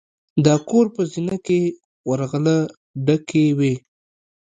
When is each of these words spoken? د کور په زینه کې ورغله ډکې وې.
د 0.45 0.47
کور 0.69 0.85
په 0.95 1.01
زینه 1.11 1.37
کې 1.45 1.61
ورغله 2.09 2.57
ډکې 3.05 3.45
وې. 3.57 3.73